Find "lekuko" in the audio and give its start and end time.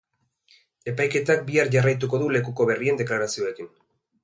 2.39-2.69